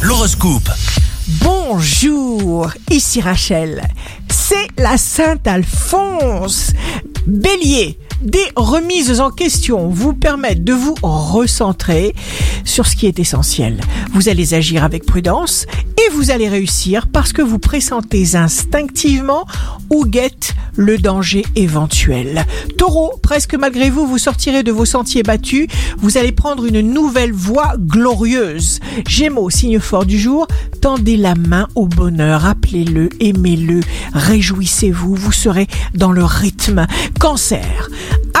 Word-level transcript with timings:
L'horoscope. 0.00 0.70
Bonjour, 1.42 2.70
ici 2.90 3.20
Rachel. 3.20 3.82
C'est 4.30 4.68
la 4.78 4.96
Sainte 4.96 5.46
Alphonse. 5.46 6.72
Bélier, 7.26 7.98
des 8.22 8.46
remises 8.56 9.20
en 9.20 9.30
question 9.30 9.88
vous 9.88 10.14
permettent 10.14 10.64
de 10.64 10.72
vous 10.72 10.94
recentrer 11.02 12.14
sur 12.64 12.86
ce 12.86 12.96
qui 12.96 13.06
est 13.06 13.18
essentiel. 13.18 13.82
Vous 14.14 14.30
allez 14.30 14.54
agir 14.54 14.84
avec 14.84 15.04
prudence 15.04 15.66
vous 16.10 16.30
allez 16.30 16.48
réussir 16.48 17.08
parce 17.08 17.32
que 17.32 17.42
vous 17.42 17.58
pressentez 17.58 18.36
instinctivement 18.36 19.46
où 19.90 20.04
guette 20.04 20.54
le 20.76 20.98
danger 20.98 21.44
éventuel. 21.56 22.44
Taureau, 22.78 23.14
presque 23.22 23.54
malgré 23.54 23.90
vous, 23.90 24.06
vous 24.06 24.18
sortirez 24.18 24.62
de 24.62 24.72
vos 24.72 24.84
sentiers 24.84 25.22
battus, 25.22 25.66
vous 25.98 26.18
allez 26.18 26.32
prendre 26.32 26.64
une 26.64 26.80
nouvelle 26.80 27.32
voie 27.32 27.74
glorieuse. 27.78 28.80
Gémeaux, 29.06 29.50
signe 29.50 29.80
fort 29.80 30.06
du 30.06 30.18
jour, 30.18 30.46
tendez 30.80 31.16
la 31.16 31.34
main 31.34 31.68
au 31.74 31.86
bonheur, 31.86 32.46
appelez-le, 32.46 33.10
aimez-le, 33.20 33.80
réjouissez-vous, 34.14 35.14
vous 35.14 35.32
serez 35.32 35.66
dans 35.94 36.12
le 36.12 36.24
rythme. 36.24 36.86
Cancer, 37.18 37.90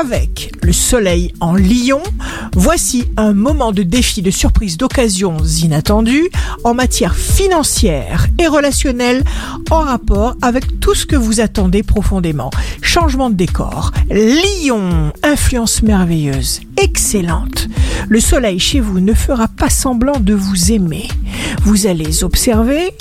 avec 0.00 0.52
le 0.62 0.72
soleil 0.72 1.32
en 1.40 1.54
lion, 1.54 2.02
voici 2.54 3.04
un 3.16 3.32
moment 3.32 3.72
de 3.72 3.82
défi, 3.82 4.20
de 4.20 4.30
surprise, 4.30 4.76
d'occasions 4.76 5.38
inattendues 5.62 6.28
en 6.64 6.74
matière 6.74 7.16
financière 7.16 8.26
et 8.38 8.46
relationnelle 8.46 9.24
en 9.70 9.80
rapport 9.80 10.36
avec 10.42 10.80
tout 10.80 10.94
ce 10.94 11.06
que 11.06 11.16
vous 11.16 11.40
attendez 11.40 11.82
profondément. 11.82 12.50
Changement 12.82 13.30
de 13.30 13.36
décor. 13.36 13.92
Lion, 14.10 15.12
influence 15.22 15.82
merveilleuse, 15.82 16.60
excellente. 16.76 17.68
Le 18.08 18.20
soleil 18.20 18.58
chez 18.58 18.80
vous 18.80 19.00
ne 19.00 19.14
fera 19.14 19.48
pas 19.48 19.70
semblant 19.70 20.20
de 20.20 20.34
vous 20.34 20.72
aimer. 20.72 21.08
Vous 21.62 21.86
allez 21.86 22.22
observer 22.22 22.92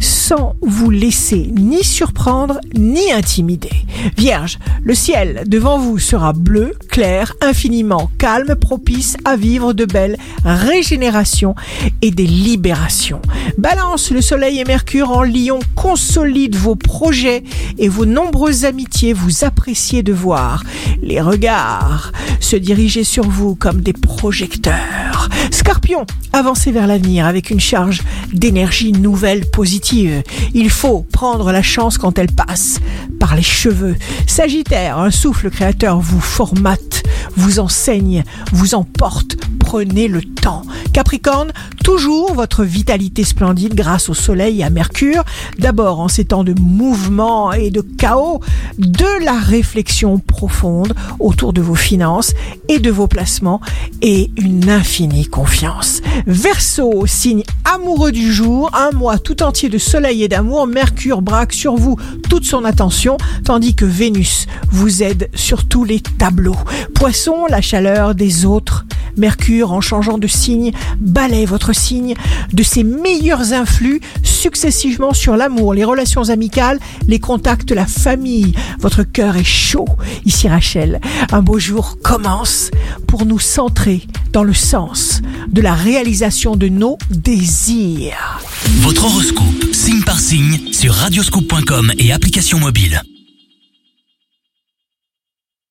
sans 0.00 0.54
vous 0.60 0.90
laisser 0.90 1.50
ni 1.54 1.82
surprendre 1.82 2.58
ni 2.74 3.10
intimider. 3.12 3.70
Vierge, 4.16 4.58
le 4.82 4.94
ciel 4.94 5.44
devant 5.46 5.78
vous 5.78 5.98
sera 5.98 6.32
bleu, 6.32 6.74
clair, 6.88 7.34
infiniment 7.40 8.10
calme, 8.18 8.54
propice 8.54 9.16
à 9.24 9.36
vivre 9.36 9.72
de 9.72 9.84
belles 9.84 10.16
régénérations 10.44 11.54
et 12.02 12.10
des 12.10 12.26
libérations. 12.26 13.22
Balance, 13.56 14.10
le 14.10 14.20
soleil 14.20 14.60
et 14.60 14.64
Mercure 14.64 15.10
en 15.10 15.22
lion 15.22 15.58
consolident 15.74 16.58
vos 16.58 16.76
projets 16.76 17.42
et 17.78 17.88
vos 17.88 18.06
nombreuses 18.06 18.64
amitiés 18.64 19.12
vous 19.12 19.44
appréciez 19.44 20.02
de 20.02 20.12
voir. 20.12 20.62
Les 21.02 21.20
regards 21.20 22.12
se 22.40 22.56
diriger 22.56 23.04
sur 23.04 23.24
vous 23.24 23.54
comme 23.54 23.80
des 23.80 23.92
projecteurs. 23.92 25.07
Scorpion, 25.50 26.06
avancez 26.32 26.72
vers 26.72 26.86
l'avenir 26.86 27.26
avec 27.26 27.50
une 27.50 27.60
charge 27.60 28.02
d'énergie 28.32 28.92
nouvelle 28.92 29.48
positive. 29.50 30.22
Il 30.54 30.70
faut 30.70 31.06
prendre 31.12 31.52
la 31.52 31.62
chance 31.62 31.98
quand 31.98 32.18
elle 32.18 32.30
passe 32.30 32.80
par 33.18 33.34
les 33.36 33.42
cheveux. 33.42 33.96
Sagittaire, 34.26 34.98
un 34.98 35.10
souffle 35.10 35.50
créateur 35.50 36.00
vous 36.00 36.20
formate, 36.20 37.02
vous 37.36 37.58
enseigne, 37.58 38.24
vous 38.52 38.74
emporte. 38.74 39.36
Prenez 39.58 40.08
le 40.08 40.22
temps. 40.22 40.62
Capricorne, 40.92 41.52
toujours 41.88 42.34
votre 42.34 42.64
vitalité 42.64 43.24
splendide 43.24 43.74
grâce 43.74 44.10
au 44.10 44.14
soleil 44.14 44.60
et 44.60 44.64
à 44.64 44.68
Mercure. 44.68 45.24
D'abord 45.58 46.00
en 46.00 46.08
ces 46.08 46.26
temps 46.26 46.44
de 46.44 46.52
mouvement 46.60 47.54
et 47.54 47.70
de 47.70 47.80
chaos, 47.80 48.42
de 48.76 49.24
la 49.24 49.38
réflexion 49.38 50.18
profonde 50.18 50.92
autour 51.18 51.54
de 51.54 51.62
vos 51.62 51.74
finances 51.74 52.34
et 52.68 52.78
de 52.78 52.90
vos 52.90 53.06
placements 53.06 53.62
et 54.02 54.30
une 54.36 54.68
infinie 54.68 55.28
confiance. 55.28 56.02
Verseau, 56.26 57.06
signe 57.06 57.42
amoureux 57.64 58.12
du 58.12 58.34
jour, 58.34 58.70
un 58.74 58.94
mois 58.94 59.18
tout 59.18 59.42
entier 59.42 59.70
de 59.70 59.78
soleil 59.78 60.22
et 60.22 60.28
d'amour, 60.28 60.66
Mercure 60.66 61.22
braque 61.22 61.54
sur 61.54 61.76
vous 61.76 61.96
toute 62.28 62.44
son 62.44 62.66
attention, 62.66 63.16
tandis 63.44 63.74
que 63.74 63.86
Vénus 63.86 64.46
vous 64.70 65.02
aide 65.02 65.30
sur 65.32 65.66
tous 65.66 65.84
les 65.84 66.00
tableaux. 66.00 66.58
Poisson, 66.94 67.46
la 67.48 67.62
chaleur 67.62 68.14
des 68.14 68.44
autres. 68.44 68.84
Mercure, 69.18 69.72
en 69.72 69.80
changeant 69.80 70.18
de 70.18 70.26
signe, 70.26 70.72
balaye 71.00 71.44
votre 71.44 71.72
signe 71.72 72.14
de 72.52 72.62
ses 72.62 72.84
meilleurs 72.84 73.52
influx 73.52 74.00
successivement 74.22 75.12
sur 75.12 75.36
l'amour, 75.36 75.74
les 75.74 75.84
relations 75.84 76.28
amicales, 76.28 76.78
les 77.06 77.18
contacts, 77.18 77.72
la 77.72 77.86
famille. 77.86 78.54
Votre 78.78 79.02
cœur 79.02 79.36
est 79.36 79.44
chaud. 79.44 79.88
Ici 80.24 80.48
Rachel, 80.48 81.00
un 81.32 81.42
beau 81.42 81.58
jour 81.58 81.98
commence 82.02 82.70
pour 83.06 83.26
nous 83.26 83.38
centrer 83.38 84.02
dans 84.32 84.44
le 84.44 84.54
sens 84.54 85.22
de 85.48 85.60
la 85.60 85.74
réalisation 85.74 86.56
de 86.56 86.68
nos 86.68 86.98
désirs. 87.10 88.40
Votre 88.80 89.06
horoscope, 89.06 89.72
signe 89.72 90.02
par 90.02 90.20
signe, 90.20 90.72
sur 90.72 90.94
radioscoop.com 90.94 91.92
et 91.98 92.12
application 92.12 92.58
mobile. 92.58 93.02